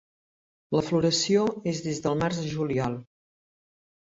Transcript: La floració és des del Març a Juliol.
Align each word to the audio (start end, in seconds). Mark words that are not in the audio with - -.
La 0.75 0.81
floració 0.87 1.43
és 1.73 1.83
des 1.89 2.01
del 2.07 2.17
Març 2.23 2.41
a 2.45 2.47
Juliol. 2.55 2.97